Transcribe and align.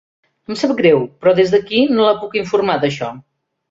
Em 0.51 0.57
sap 0.61 0.73
greu, 0.79 1.03
però 1.21 1.35
des 1.43 1.55
d'aquí 1.59 1.85
no 1.93 2.09
la 2.11 2.19
puc 2.25 2.37
informar 2.45 2.83
d'això. 2.85 3.17